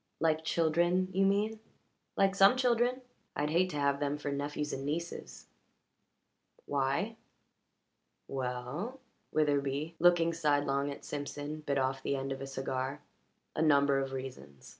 "Like 0.19 0.43
children, 0.43 1.09
you 1.13 1.27
mean?" 1.27 1.59
"Like 2.17 2.33
some 2.33 2.55
children. 2.57 3.01
I'd 3.35 3.51
hate 3.51 3.69
to 3.69 3.77
have 3.77 3.99
them 3.99 4.17
for 4.17 4.31
nephews 4.31 4.73
and 4.73 4.83
nieces." 4.83 5.45
"Why?" 6.65 7.17
"We 8.27 8.43
ell" 8.47 8.99
Witherbee, 9.31 9.93
looking 9.99 10.33
sidelong 10.33 10.89
at 10.89 11.05
Simpson, 11.05 11.59
bit 11.59 11.77
off 11.77 12.01
the 12.01 12.15
end 12.15 12.31
of 12.31 12.41
a 12.41 12.47
cigar 12.47 13.01
"a 13.55 13.61
number 13.61 13.99
of 13.99 14.11
reasons. 14.11 14.69